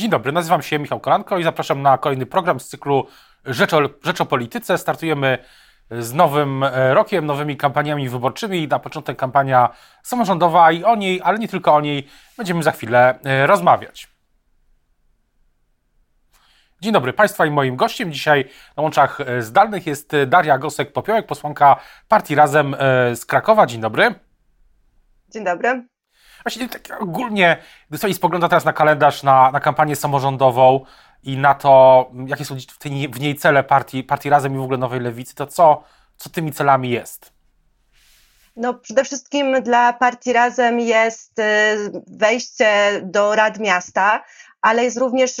[0.00, 3.06] Dzień dobry, nazywam się Michał Kolanko i zapraszam na kolejny program z cyklu
[3.44, 4.78] Rzecz o, Rzecz o Polityce.
[4.78, 5.38] Startujemy
[5.90, 8.68] z nowym e, rokiem, nowymi kampaniami wyborczymi.
[8.68, 9.68] Na początek kampania
[10.02, 14.08] samorządowa i o niej, ale nie tylko o niej, będziemy za chwilę e, rozmawiać.
[16.80, 18.44] Dzień dobry Państwa i moim gościem dzisiaj
[18.76, 21.76] na łączach e, zdalnych jest Daria Gosek-Popiołek, posłanka
[22.08, 22.76] partii Razem
[23.14, 23.66] z Krakowa.
[23.66, 24.14] Dzień dobry.
[25.28, 25.89] Dzień dobry.
[26.44, 27.56] Właśnie tak ogólnie,
[27.90, 30.84] gdy sobie spogląda teraz na kalendarz, na, na kampanię samorządową
[31.22, 34.62] i na to, jakie są w, tej, w niej cele partii, partii Razem i w
[34.62, 35.84] ogóle Nowej Lewicy, to co,
[36.16, 37.32] co tymi celami jest?
[38.56, 41.42] No, przede wszystkim dla partii Razem jest y,
[42.06, 44.24] wejście do Rad Miasta,
[44.62, 45.36] ale jest również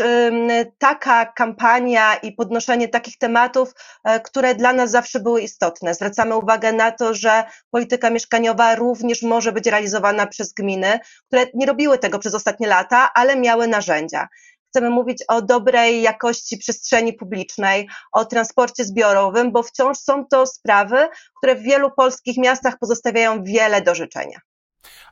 [0.78, 3.74] taka kampania i podnoszenie takich tematów,
[4.04, 5.94] e, które dla nas zawsze były istotne.
[5.94, 11.66] Zwracamy uwagę na to, że polityka mieszkaniowa również może być realizowana przez gminy, które nie
[11.66, 14.28] robiły tego przez ostatnie lata, ale miały narzędzia
[14.70, 21.08] chcemy mówić o dobrej jakości przestrzeni publicznej, o transporcie zbiorowym, bo wciąż są to sprawy,
[21.38, 24.40] które w wielu polskich miastach pozostawiają wiele do życzenia.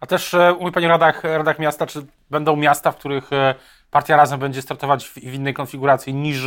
[0.01, 3.55] A też e, mówi Pani radach, radach miasta, czy będą miasta, w których e,
[3.91, 6.43] partia razem będzie startować w, w innej konfiguracji niż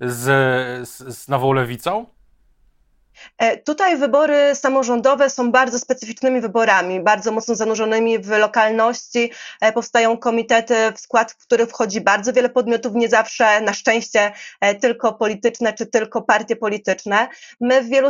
[0.00, 2.06] z, z, z nową lewicą?
[3.38, 9.32] E, tutaj wybory samorządowe są bardzo specyficznymi wyborami, bardzo mocno zanurzonymi w lokalności.
[9.60, 14.32] E, powstają komitety, w skład w który wchodzi bardzo wiele podmiotów, nie zawsze na szczęście
[14.60, 17.28] e, tylko polityczne czy tylko partie polityczne.
[17.60, 18.08] My w wielu,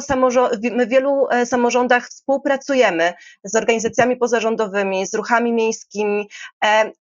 [0.73, 3.13] my w wielu samorządach współpracujemy
[3.45, 6.29] z organizacjami pozarządowymi, z ruchami miejskimi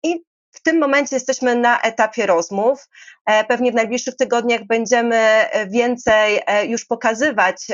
[0.03, 2.87] i w tym momencie jesteśmy na etapie rozmów.
[3.25, 7.67] E, pewnie w najbliższych tygodniach będziemy e, więcej e, już pokazywać,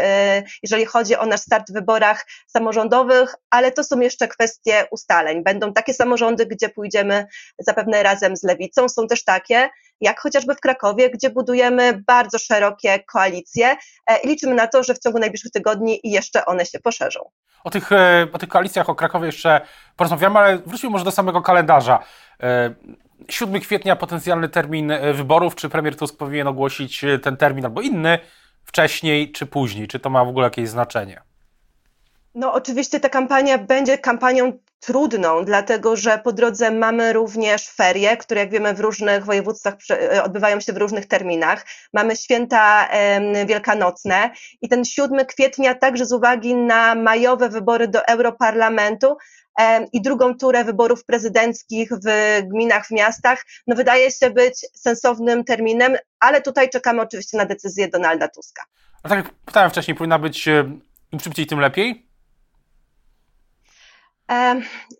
[0.64, 5.44] jeżeli chodzi o nasz start w wyborach samorządowych, ale to są jeszcze kwestie ustaleń.
[5.44, 7.28] Będą takie samorządy, gdzie pójdziemy
[7.60, 8.90] zapewne razem z lewicą.
[8.90, 9.70] Są też takie,
[10.02, 13.76] jak chociażby w Krakowie, gdzie budujemy bardzo szerokie koalicje
[14.24, 17.30] i liczymy na to, że w ciągu najbliższych tygodni jeszcze one się poszerzą.
[17.64, 17.90] O tych,
[18.34, 19.62] o tych koalicjach, o Krakowie jeszcze
[19.96, 22.00] porozmawiamy, ale wróćmy może do samego kalendarza.
[23.30, 25.56] 7 kwietnia potencjalny termin e, wyborów.
[25.56, 28.20] Czy premier Tusk powinien ogłosić e, ten termin albo inny
[28.64, 29.88] wcześniej czy później?
[29.88, 31.22] Czy to ma w ogóle jakieś znaczenie?
[32.36, 38.42] No, oczywiście ta kampania będzie kampanią trudną, dlatego że po drodze mamy również ferie, które
[38.42, 41.66] jak wiemy w różnych województwach e, odbywają się w różnych terminach.
[41.94, 42.90] Mamy święta
[43.46, 44.30] wielkanocne
[44.62, 49.18] i ten 7 kwietnia także z uwagi na majowe wybory do Europarlamentu
[49.94, 55.96] i drugą turę wyborów prezydenckich w gminach, w miastach, no wydaje się być sensownym terminem,
[56.20, 58.64] ale tutaj czekamy oczywiście na decyzję Donalda Tuska.
[59.04, 60.72] A tak jak pytałem wcześniej, powinna być e,
[61.12, 62.06] im szybciej, tym lepiej?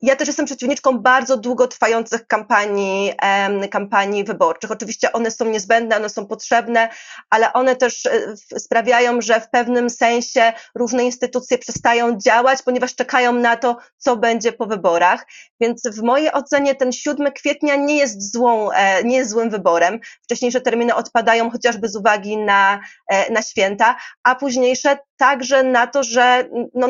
[0.02, 3.14] Ja też jestem przeciwniczką bardzo długotrwających kampanii,
[3.72, 4.72] kampanii wyborczych.
[4.72, 6.90] Oczywiście one są niezbędne, one są potrzebne,
[7.30, 13.34] ale one też e, sprawiają, że w pewnym sensie różne instytucje przestają działać, ponieważ czekają
[13.34, 15.26] na to, co będzie po wyborach.
[15.60, 20.00] Więc w mojej ocenie ten 7 kwietnia nie jest, złą, e, nie jest złym wyborem.
[20.24, 22.80] Wcześniejsze terminy odpadają chociażby z uwagi na,
[23.12, 26.88] e, na święta, a późniejsze także na to, że no,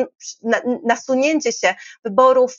[0.84, 2.56] nasunięcie się wyborów,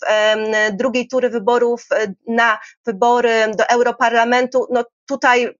[0.73, 5.55] drugiej tury wyborów e, na wybory do Europarlamentu, no tutaj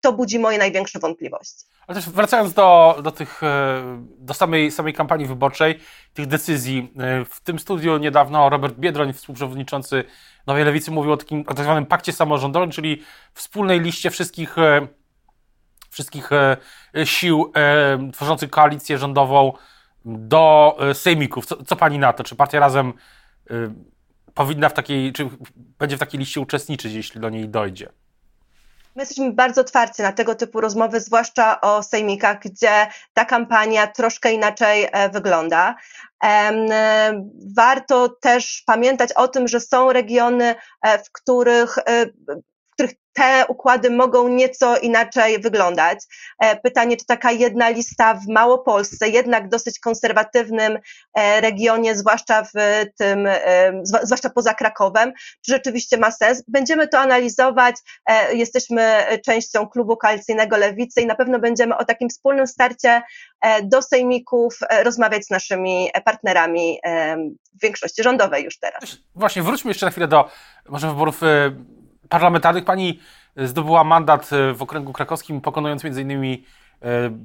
[0.00, 1.66] to budzi moje największe wątpliwości.
[1.86, 5.78] Ale też wracając do, do, tych, e, do samej, samej kampanii wyborczej,
[6.14, 10.04] tych decyzji, e, w tym studiu niedawno Robert Biedroń, współprzewodniczący
[10.46, 13.02] Nowej Lewicy, mówił o takim o tak zwanym pakcie samorządowym, czyli
[13.34, 14.56] wspólnej liście wszystkich
[15.92, 16.56] wszystkich e,
[17.04, 19.52] sił e, tworzących koalicję rządową
[20.04, 21.46] do e, sejmików.
[21.46, 22.24] Co, co pani na to?
[22.24, 22.92] Czy partia razem
[24.34, 25.28] powinna w takiej, czy
[25.78, 27.88] będzie w takiej liście uczestniczyć, jeśli do niej dojdzie?
[28.96, 34.32] My jesteśmy bardzo otwarci na tego typu rozmowy, zwłaszcza o sejmikach, gdzie ta kampania troszkę
[34.32, 35.74] inaczej wygląda.
[37.56, 40.54] Warto też pamiętać o tym, że są regiony,
[41.04, 41.78] w których
[43.12, 45.98] te układy mogą nieco inaczej wyglądać.
[46.38, 50.78] E, pytanie, czy taka jedna lista w Małopolsce, jednak dosyć konserwatywnym
[51.14, 52.50] e, regionie, zwłaszcza w
[52.98, 53.72] tym, e,
[54.02, 56.42] zwłaszcza poza Krakowem, czy rzeczywiście ma sens?
[56.48, 57.76] Będziemy to analizować.
[58.32, 63.02] Jesteśmy częścią klubu koalicyjnego Lewicy i na pewno będziemy o takim wspólnym starcie
[63.62, 66.78] do sejmików rozmawiać z naszymi partnerami
[67.54, 68.96] w większości rządowej już teraz.
[69.14, 70.30] Właśnie, wróćmy jeszcze na chwilę do
[70.68, 71.20] może wyborów
[72.12, 72.64] parlamentarnych.
[72.64, 73.00] Pani
[73.36, 76.22] zdobyła mandat e, w okręgu krakowskim, pokonując m.in.
[76.22, 76.38] E,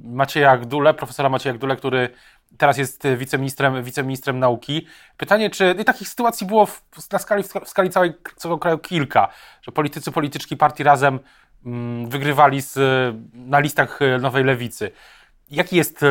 [0.04, 2.08] Macieja Gdule, profesora Macieja Gdule, który
[2.58, 4.86] teraz jest wiceministrem, wiceministrem nauki.
[5.16, 6.82] Pytanie, czy i takich sytuacji było w,
[7.12, 9.28] na skali, w skali całej, całego kraju kilka,
[9.62, 11.20] że politycy, polityczki partii razem
[11.66, 12.78] mm, wygrywali z,
[13.34, 14.90] na listach Nowej Lewicy.
[15.50, 16.04] Jaki jest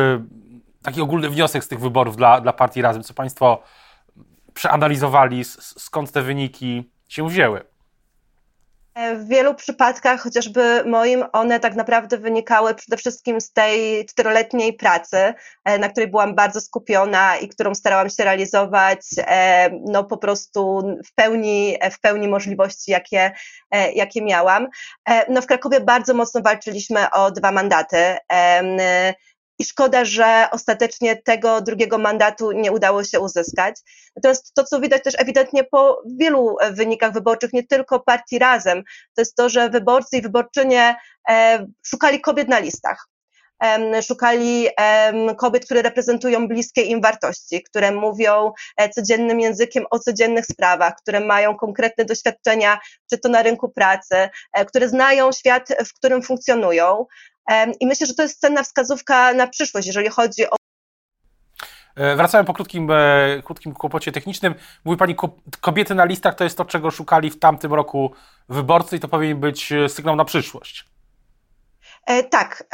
[0.82, 3.02] taki ogólny wniosek z tych wyborów dla, dla partii Razem?
[3.02, 3.62] Co Państwo
[4.54, 7.77] przeanalizowali, skąd te wyniki się wzięły?
[8.98, 14.72] E, w wielu przypadkach, chociażby moim, one tak naprawdę wynikały przede wszystkim z tej czteroletniej
[14.72, 15.34] pracy,
[15.64, 20.82] e, na której byłam bardzo skupiona i którą starałam się realizować e, no po prostu
[21.06, 23.32] w pełni, w pełni możliwości, jakie,
[23.94, 24.66] jakie miałam.
[25.28, 28.16] No w Krakowie bardzo mocno walczyliśmy o dwa mandaty
[29.58, 33.80] i szkoda, że ostatecznie tego drugiego mandatu nie udało się uzyskać.
[34.16, 38.82] Natomiast to, co widać też ewidentnie po wielu wynikach wyborczych, nie tylko partii Razem,
[39.14, 40.96] to jest to, że wyborcy i wyborczynie
[41.28, 43.08] e, szukali kobiet na listach.
[44.02, 44.68] Szukali
[45.36, 51.20] kobiet, które reprezentują bliskie im wartości, które mówią e, codziennym językiem o codziennych sprawach, które
[51.20, 52.78] mają konkretne doświadczenia,
[53.10, 57.06] czy to na rynku pracy, e, które znają świat, w którym funkcjonują.
[57.80, 60.56] I myślę, że to jest cenna wskazówka na przyszłość, jeżeli chodzi o
[61.96, 64.54] e, Wracałem po krótkim, e, krótkim kłopocie technicznym.
[64.84, 65.16] Mówi Pani,
[65.60, 68.12] kobiety na listach to jest to, czego szukali w tamtym roku
[68.48, 70.84] wyborcy i to powinien być e, sygnał na przyszłość.
[72.30, 72.64] Tak,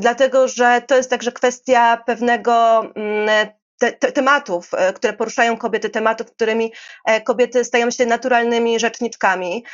[0.00, 3.48] dlatego że to jest także kwestia pewnego mm,
[3.84, 6.72] te, te, tematów, e, które poruszają kobiety, tematów, którymi
[7.04, 9.64] e, kobiety stają się naturalnymi rzeczniczkami.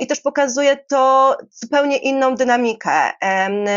[0.00, 3.10] I też pokazuje to zupełnie inną dynamikę.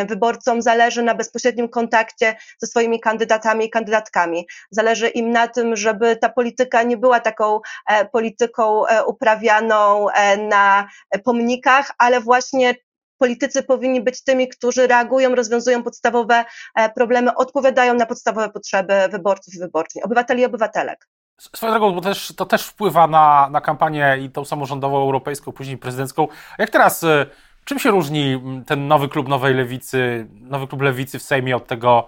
[0.07, 4.47] Wyborcom zależy na bezpośrednim kontakcie ze swoimi kandydatami i kandydatkami.
[4.71, 10.07] Zależy im na tym, żeby ta polityka nie była taką e, polityką uprawianą
[10.37, 10.87] na
[11.23, 12.75] pomnikach, ale właśnie
[13.17, 19.53] politycy powinni być tymi, którzy reagują, rozwiązują podstawowe e, problemy, odpowiadają na podstawowe potrzeby wyborców
[19.53, 21.07] i wyborczyń, obywateli i obywatelek.
[21.39, 25.77] Swoją drogą, bo też, to też wpływa na, na kampanię i tą samorządową, europejską, później
[25.77, 26.27] prezydencką.
[26.57, 27.25] Jak teraz, e,
[27.65, 32.07] czym się różni ten nowy klub Nowej Lewicy, nowy klub Lewicy w Sejmie od tego,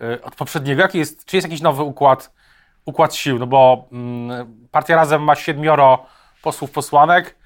[0.00, 0.82] e, od poprzedniego?
[0.82, 2.32] Jaki jest, czy jest jakiś nowy układ,
[2.84, 3.38] układ sił?
[3.38, 6.06] No bo mm, partia Razem ma siedmioro
[6.42, 7.36] posłów, posłanek,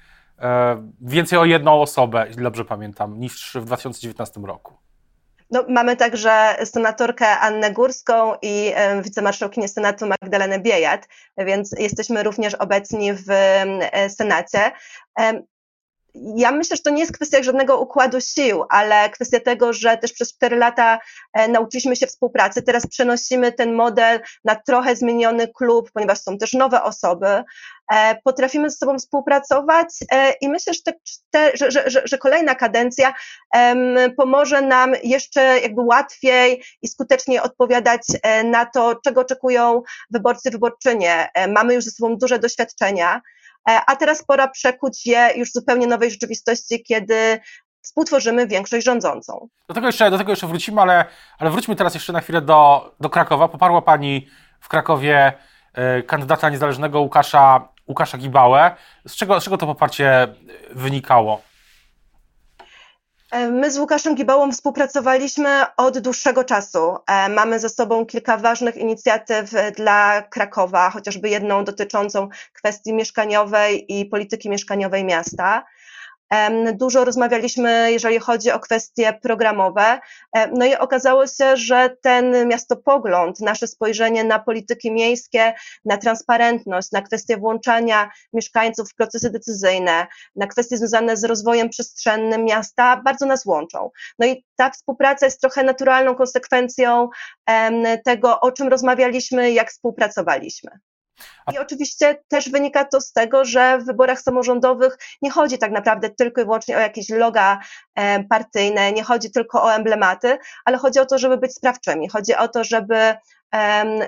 [1.01, 4.73] więcej o jedną osobę, jeśli dobrze pamiętam, niż w 2019 roku.
[5.51, 11.07] No, mamy także senatorkę Annę Górską i e, wicemarszałkinię Senatu Magdalenę Biejat,
[11.37, 14.71] więc jesteśmy również obecni w e, Senacie
[16.35, 20.13] ja myślę, że to nie jest kwestia żadnego układu sił, ale kwestia tego, że też
[20.13, 20.99] przez cztery lata
[21.33, 22.61] e, nauczyliśmy się współpracy.
[22.61, 27.43] Teraz przenosimy ten model na trochę zmieniony klub, ponieważ są też nowe osoby.
[27.93, 30.93] E, potrafimy ze sobą współpracować e, i myślę, że,
[31.31, 33.13] te, że, że, że kolejna kadencja
[34.17, 38.01] pomoże nam jeszcze jakby łatwiej i skuteczniej odpowiadać
[38.43, 39.81] na to, czego oczekują
[40.11, 41.29] wyborcy, wyborczynie.
[41.47, 43.21] Mamy już ze sobą duże doświadczenia.
[43.67, 47.39] E, a teraz pora przekuć je już zupełnie nowej rzeczywistości, kiedy
[47.81, 49.47] współtworzymy większość rządzącą.
[49.67, 51.05] Do tego jeszcze, do tego jeszcze wrócimy, ale,
[51.39, 53.47] ale wróćmy teraz jeszcze na chwilę do, do Krakowa.
[53.47, 54.27] Poparła Pani
[54.59, 55.33] w Krakowie
[55.99, 58.75] y, kandydata niezależnego Łukasza, Łukasza Gibałę.
[59.07, 60.27] Z czego, z czego to poparcie
[60.75, 61.41] wynikało?
[63.31, 66.97] E, my z Łukaszem Gibałą współpracowaliśmy od dłuższego czasu.
[67.07, 74.05] E, mamy ze sobą kilka ważnych inicjatyw dla Krakowa, chociażby jedną dotyczącą kwestii mieszkaniowej i
[74.05, 75.65] polityki mieszkaniowej miasta.
[76.73, 79.99] Dużo rozmawialiśmy, jeżeli chodzi o kwestie programowe.
[80.53, 85.53] No i okazało się, że ten miastopogląd, nasze spojrzenie na polityki miejskie,
[85.85, 92.45] na transparentność, na kwestie włączania mieszkańców w procesy decyzyjne, na kwestie związane z rozwojem przestrzennym
[92.45, 93.89] miasta, bardzo nas łączą.
[94.19, 97.09] No i ta współpraca jest trochę naturalną konsekwencją
[98.05, 100.71] tego, o czym rozmawialiśmy, jak współpracowaliśmy.
[101.53, 106.09] I oczywiście też wynika to z tego, że w wyborach samorządowych nie chodzi tak naprawdę
[106.09, 107.59] tylko i wyłącznie o jakieś loga
[107.95, 112.35] e, partyjne, nie chodzi tylko o emblematy, ale chodzi o to, żeby być sprawczymi, chodzi
[112.35, 113.15] o to, żeby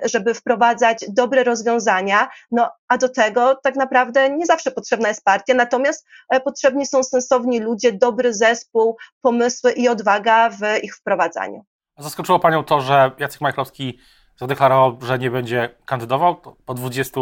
[0.03, 5.53] żeby wprowadzać dobre rozwiązania, no a do tego tak naprawdę nie zawsze potrzebna jest partia,
[5.53, 11.65] natomiast e, potrzebni są sensowni ludzie, dobry zespół, pomysły i odwaga w ich wprowadzaniu.
[11.97, 13.99] Zaskoczyło Panią to, że Jacek Majchrowski
[14.39, 17.21] zadeklarował, że nie będzie kandydował po 20,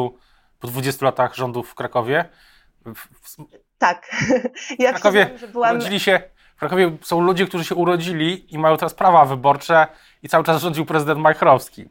[0.59, 2.29] po 20 latach rządów w Krakowie.
[3.77, 4.09] Tak.
[4.79, 5.75] Ja w Krakowie byłam...
[5.75, 6.21] urodzili się,
[6.55, 9.87] w Krakowie są ludzie, którzy się urodzili i mają teraz prawa wyborcze
[10.23, 11.89] i cały czas rządził prezydent Majchrowski.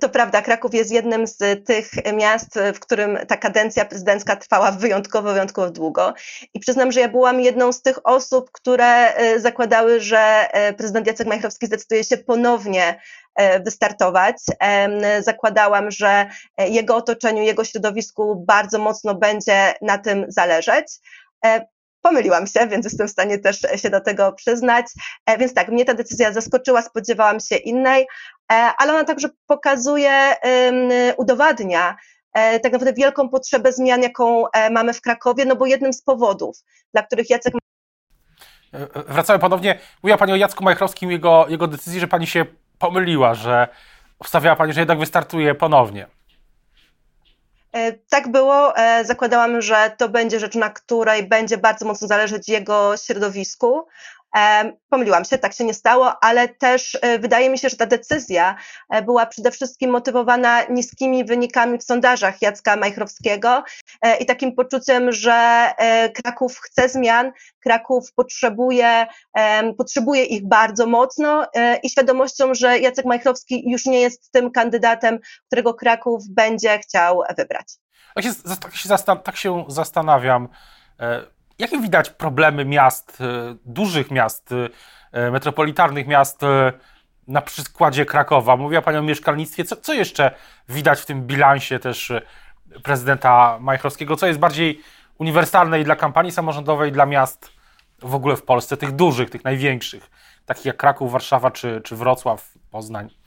[0.00, 5.32] To prawda, Kraków jest jednym z tych miast, w którym ta kadencja prezydencka trwała wyjątkowo,
[5.32, 6.14] wyjątkowo długo.
[6.54, 11.06] I przyznam, że ja byłam jedną z tych osób, które e, zakładały, że e, prezydent
[11.06, 13.00] Jacek Majchrowski zdecyduje się ponownie
[13.64, 14.36] wystartować.
[15.20, 16.26] Zakładałam, że
[16.58, 20.86] jego otoczeniu, jego środowisku bardzo mocno będzie na tym zależeć.
[22.02, 24.86] pomyliłam się, więc jestem w stanie też się do tego przyznać.
[25.38, 28.06] Więc tak, mnie ta decyzja zaskoczyła, spodziewałam się innej,
[28.48, 30.34] ale ona także pokazuje,
[31.16, 31.96] udowadnia,
[32.34, 36.56] tak naprawdę wielką potrzebę zmian, jaką mamy w Krakowie, no bo jednym z powodów,
[36.92, 37.54] dla których Jacek
[39.08, 39.78] Wracamy ponownie.
[40.02, 42.46] Mówiła Pani o Jacku Majchrowskim, jego, jego decyzji, że Pani się
[42.82, 43.68] pomyliła, że
[44.24, 46.06] wstawiała Pani, że jednak wystartuje ponownie.
[47.72, 48.76] E, tak było.
[48.76, 53.86] E, zakładałam, że to będzie rzecz, na której będzie bardzo mocno zależeć jego środowisku.
[54.88, 58.56] Pomyliłam się, tak się nie stało, ale też e, wydaje mi się, że ta decyzja
[58.90, 63.64] e, była przede wszystkim motywowana niskimi wynikami w sondażach Jacka Majchrowskiego
[64.02, 65.70] e, i takim poczuciem, że
[66.14, 69.06] Kraków chce zmian, Kraków potrzebuje,
[69.78, 71.46] potrzebuje ich bardzo mocno
[71.82, 77.66] i świadomością, że Jacek Majchrowski już nie jest tym kandydatem, którego Kraków będzie chciał wybrać.
[78.14, 78.88] Tak się, tak się,
[79.24, 80.48] tak się zastanawiam
[81.62, 84.50] Jakie widać problemy miast, e, dużych miast,
[85.12, 86.40] e, metropolitarnych miast
[87.28, 88.56] na przykładzie Krakowa?
[88.56, 89.64] Mówiła Pani o mieszkalnictwie.
[89.64, 90.34] Co, co jeszcze
[90.68, 92.12] widać w tym bilansie też
[92.82, 94.16] prezydenta Majchrowskiego?
[94.16, 94.80] Co jest bardziej
[95.18, 97.50] uniwersalne i dla kampanii samorządowej, i dla miast
[97.98, 100.10] w ogóle w Polsce, tych dużych, tych największych,
[100.46, 103.21] takich jak Kraków, Warszawa czy, czy Wrocław, Poznań?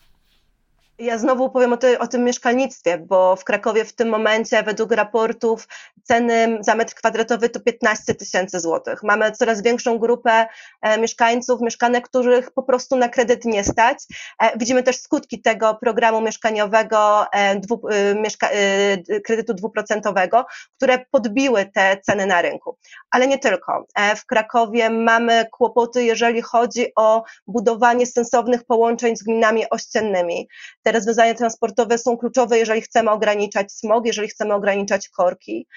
[0.99, 4.91] Ja znowu powiem o, ty, o, tym mieszkalnictwie, bo w Krakowie w tym momencie według
[4.91, 5.67] raportów
[6.03, 9.03] ceny za metr kwadratowy to 15 tysięcy złotych.
[9.03, 10.47] Mamy coraz większą grupę
[10.81, 13.97] e, mieszkańców, mieszkanek, których po prostu na kredyt nie stać.
[14.41, 17.81] E, widzimy też skutki tego programu mieszkaniowego, e, dwu,
[18.21, 18.49] mieszka,
[19.23, 20.45] kredytu dwuprocentowego,
[20.77, 22.77] które podbiły te ceny na rynku.
[23.11, 23.85] Ale nie tylko.
[24.17, 30.47] W Krakowie mamy kłopoty, jeżeli chodzi o budowanie sensownych połączeń z gminami ościennymi
[30.85, 35.67] te rozwiązania transportowe są kluczowe, jeżeli chcemy ograniczać smog, jeżeli chcemy ograniczać korki.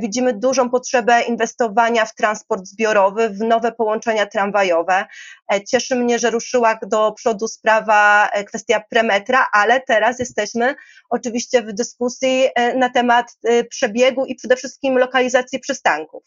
[0.00, 5.06] Widzimy dużą potrzebę inwestowania w transport zbiorowy, w nowe połączenia tramwajowe.
[5.52, 10.74] E, cieszy mnie, że ruszyła do przodu sprawa, e, kwestia premetra, ale teraz jesteśmy
[11.10, 13.36] oczywiście w dyskusji e, na temat
[13.70, 16.22] przebiegu i przede wszystkim lokalizacji przystanków.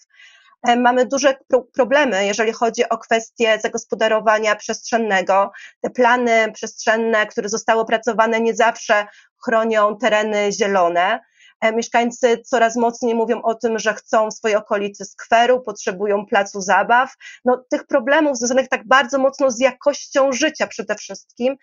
[0.64, 1.38] E, mamy duże
[1.74, 5.52] problemy, jeżeli chodzi o kwestie zagospodarowania przestrzennego.
[5.82, 9.08] Te plany przestrzenne, które zostały opracowane, nie zawsze
[9.46, 11.20] chronią tereny zielone.
[11.62, 16.62] E, mieszkańcy coraz mocniej mówią o tym, że chcą w swojej okolicy skweru, potrzebują placu
[16.62, 17.14] zabaw.
[17.46, 21.56] No, tych problemów związanych tak bardzo mocno z jakością życia przede wszystkim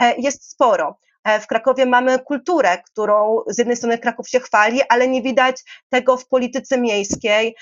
[0.00, 0.98] e, jest sporo.
[1.24, 5.56] E, w Krakowie mamy kulturę, którą z jednej strony Kraków się chwali, ale nie widać
[5.88, 7.56] tego w polityce miejskiej,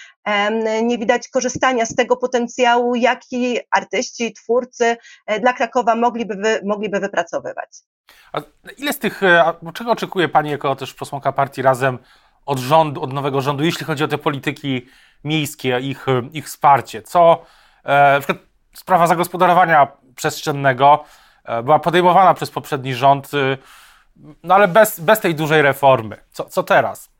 [0.83, 4.97] nie widać korzystania z tego potencjału, jaki artyści, twórcy
[5.27, 7.69] e, dla Krakowa mogliby, mogliby wypracowywać.
[8.33, 8.41] A
[8.79, 11.99] ile z tych, e, czego oczekuje Pani jako też posłanka partii Razem
[12.47, 14.87] od rządu, od nowego rządu, jeśli chodzi o te polityki
[15.25, 17.03] miejskie, ich, ich wsparcie?
[17.03, 17.45] Co,
[18.19, 18.39] przykład
[18.75, 21.26] sprawa zagospodarowania przestrzennego, E,
[21.63, 23.59] była podejmowana przez poprzedni rząd, y,
[24.43, 26.17] no ale bez, bez tej dużej reformy.
[26.31, 27.17] Co, co teraz?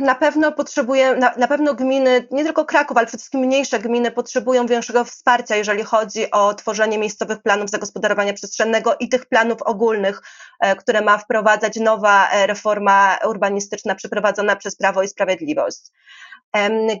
[0.00, 4.10] Na pewno potrzebuje, na, na, pewno gminy, nie tylko Kraków, ale przede wszystkim mniejsze gminy
[4.10, 10.22] potrzebują większego wsparcia, jeżeli chodzi o tworzenie miejscowych planów zagospodarowania przestrzennego i tych planów ogólnych,
[10.60, 15.80] e, które ma wprowadzać nowa e, reforma urbanistyczna przeprowadzona przez Prawo i Sprawiedliwość.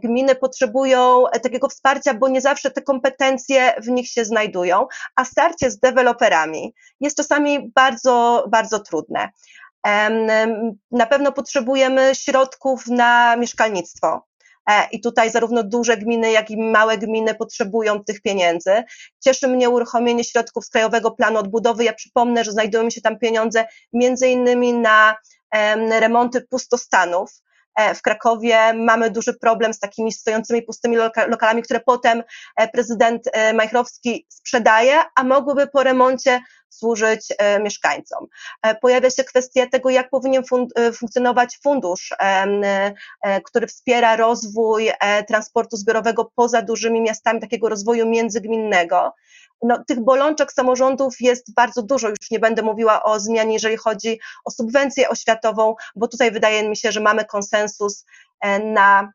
[0.02, 5.24] Gminy potrzebują e, takiego wsparcia, bo nie zawsze te kompetencje w nich się znajdują, a
[5.24, 9.28] starcie z deweloperami jest czasami bardzo, bardzo trudne.
[10.90, 14.26] Na pewno potrzebujemy środków na mieszkalnictwo.
[14.70, 18.84] E, I tutaj zarówno duże gminy, jak i małe gminy potrzebują tych pieniędzy.
[19.20, 21.84] Cieszy mnie uruchomienie środków z Krajowego Planu Odbudowy.
[21.84, 25.16] Ja przypomnę, że znajdują się tam pieniądze między innymi na
[26.00, 27.30] remonty pustostanów
[27.94, 30.96] w Krakowie mamy duży problem z takimi stojącymi pustymi
[31.28, 32.22] lokalami, które potem
[32.56, 37.28] e, prezydent e, Majchrowski sprzedaje, a mogłyby po remoncie służyć
[37.60, 38.26] mieszkańcom.
[38.80, 42.14] Pojawia się kwestia tego, jak powinien fun funkcjonować fundusz,
[43.44, 44.90] który wspiera rozwój
[45.28, 49.12] transportu zbiorowego poza dużymi miastami, takiego rozwoju międzygminnego
[49.64, 52.08] no, tych bolączek samorządów jest bardzo dużo.
[52.08, 56.76] Już nie będę mówiła o zmianie, jeżeli chodzi o subwencję oświatową, bo tutaj wydaje mi
[56.76, 58.04] się, że mamy konsensus
[58.40, 59.12] e, na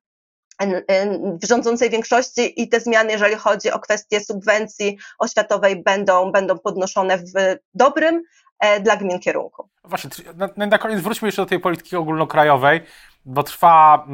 [1.41, 7.17] w rządzącej większości i te zmiany, jeżeli chodzi o kwestie subwencji oświatowej, będą, będą podnoszone
[7.17, 7.31] w
[7.73, 8.23] dobrym
[8.59, 9.69] e, dla gmin kierunku.
[9.83, 10.09] Właśnie,
[10.57, 12.81] na, na koniec wróćmy jeszcze do tej polityki ogólnokrajowej,
[13.25, 14.07] bo trwa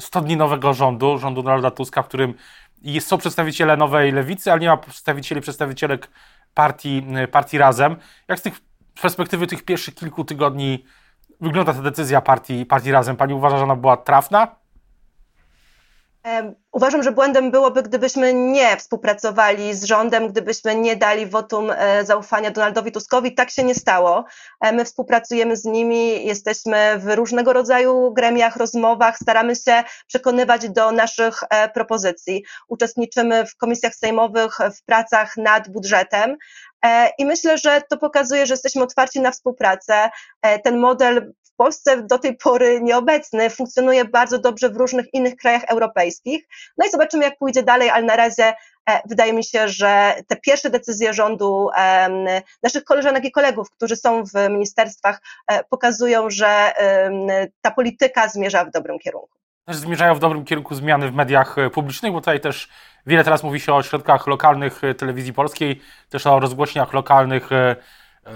[0.00, 2.34] 100 e, dni nowego rządu, rządu Donalda Tuska, w którym
[2.82, 6.10] i są przedstawiciele nowej lewicy, ale nie ma przedstawicieli, przedstawicielek
[6.54, 7.96] partii, y, partii Razem.
[8.28, 8.60] Jak z tych
[9.02, 10.84] perspektywy tych pierwszych kilku tygodni
[11.40, 13.16] wygląda ta decyzja partii, partii Razem?
[13.16, 14.59] Pani uważa, że ona była trafna?
[16.72, 22.50] Uważam, że błędem byłoby, gdybyśmy nie współpracowali z rządem, gdybyśmy nie dali wotum e, zaufania
[22.50, 23.34] Donaldowi Tuskowi.
[23.34, 24.24] Tak się nie stało.
[24.60, 30.92] E, my współpracujemy z nimi, jesteśmy w różnego rodzaju gremiach, rozmowach, staramy się przekonywać do
[30.92, 32.44] naszych e, propozycji.
[32.68, 36.36] Uczestniczymy w komisjach sejmowych w pracach nad budżetem.
[37.18, 40.10] I myślę, że to pokazuje, że jesteśmy otwarci na współpracę.
[40.64, 46.46] Ten model Polsce do tej pory nieobecny, funkcjonuje bardzo dobrze w różnych innych krajach europejskich.
[46.78, 48.44] No i zobaczymy, jak pójdzie dalej, ale na razie
[48.90, 51.68] e, wydaje mi się, że te pierwsze decyzje rządu,
[52.62, 56.72] naszych koleżanek i kolegów, którzy są w ministerstwach, e, pokazują, że
[57.62, 59.39] ta polityka zmierza w dobrym kierunku.
[59.70, 62.68] Też zmierzają w dobrym kierunku zmiany w mediach e, publicznych, bo tutaj też
[63.06, 67.50] wiele teraz mówi się o środkach lokalnych telewizji polskiej, też o rozgłośniach lokalnych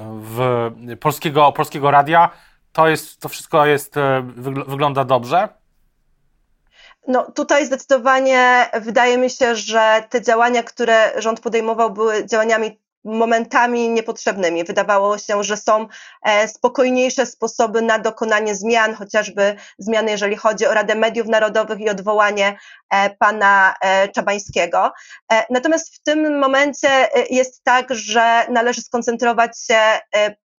[0.00, 2.30] w polskiego, polskiego radia
[2.74, 4.22] to, jest, to wszystko jest, e,
[4.66, 5.48] wygląda dobrze?
[7.08, 13.88] No tutaj zdecydowanie wydaje mi się, że te działania, które rząd podejmował, były działaniami momentami
[13.88, 14.64] niepotrzebnymi.
[14.64, 15.86] Wydawało się, że są
[16.22, 21.90] e, spokojniejsze sposoby na dokonanie zmian, chociażby zmiany, jeżeli chodzi o Radę Mediów Narodowych i
[21.90, 22.58] odwołanie
[22.90, 23.74] e, pana
[24.14, 24.92] Czabańskiego.
[25.50, 29.78] Natomiast w tym momencie jest tak, że należy skoncentrować się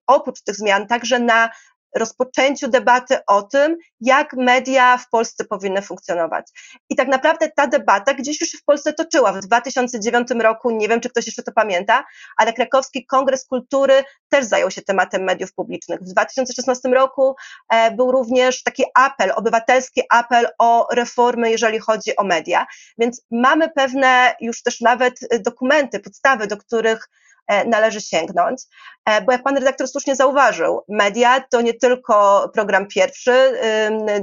[0.08, 1.50] oprócz tych zmian także na
[1.96, 6.46] rozpoczęciu debaty o tym, jak media w Polsce powinny funkcjonować.
[6.90, 9.34] I tak naprawdę ta debata gdzieś już w Polsce toczyła.
[9.34, 12.04] W 2009 roku, nie wiem czy ktoś jeszcze to pamięta,
[12.38, 16.00] ale Krakowski Kongres Kultury też zajął się tematem mediów publicznych.
[16.00, 17.36] W 2016 roku
[17.70, 22.66] e, był również taki apel, obywatelski apel o reformy, jeżeli chodzi o media.
[22.98, 28.62] Więc mamy pewne już też nawet dokumenty, podstawy, do których E, należy sięgnąć,
[29.06, 33.32] e, bo jak pan redaktor słusznie zauważył, media to nie tylko program pierwszy,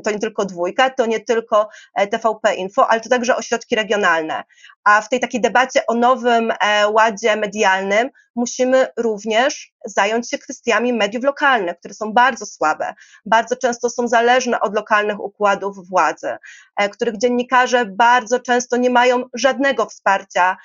[0.04, 4.44] to nie tylko dwójka, to nie tylko e, TVP Info, ale to także ośrodki regionalne.
[4.84, 6.52] A w tej takiej debacie o nowym
[6.88, 12.94] ładzie medialnym musimy również zająć się kwestiami mediów lokalnych, które są bardzo słabe,
[13.26, 16.36] bardzo często są zależne od lokalnych układów władzy,
[16.92, 20.56] których dziennikarze bardzo często nie mają żadnego wsparcia,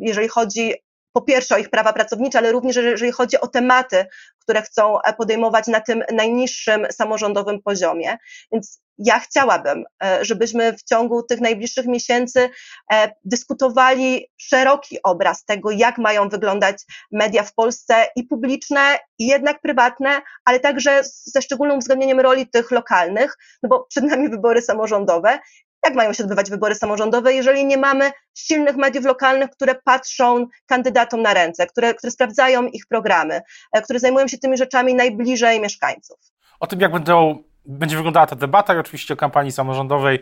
[0.00, 0.74] jeżeli chodzi
[1.14, 4.06] po pierwsze o ich prawa pracownicze, ale również jeżeli chodzi o tematy,
[4.38, 8.16] które chcą e, podejmować na tym najniższym samorządowym poziomie.
[8.52, 12.50] Więc ja chciałabym, e, żebyśmy w ciągu tych najbliższych miesięcy
[12.92, 19.60] e, dyskutowali szeroki obraz tego, jak mają wyglądać media w Polsce i publiczne, i jednak
[19.60, 25.38] prywatne, ale także ze szczególnym uwzględnieniem roli tych lokalnych, no bo przed nami wybory samorządowe
[25.84, 31.22] jak mają się odbywać wybory samorządowe, jeżeli nie mamy silnych mediów lokalnych, które patrzą kandydatom
[31.22, 33.40] na ręce, które, które sprawdzają ich programy,
[33.72, 36.16] e, które zajmują się tymi rzeczami najbliżej mieszkańców.
[36.60, 40.18] O tym, jak będą, będzie wyglądała ta debata i oczywiście o kampanii samorządowej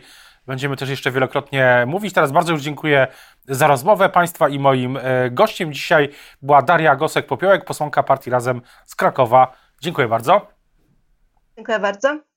[0.47, 2.13] będziemy też jeszcze wielokrotnie mówić.
[2.13, 3.07] Teraz bardzo już dziękuję
[3.47, 6.09] za rozmowę Państwa i moim e, gościem dzisiaj
[6.41, 9.53] była Daria Gosek-Popiołek, posłanka partii Razem z Krakowa.
[9.81, 10.47] Dziękuję bardzo.
[11.57, 12.32] Dziękuję bardzo.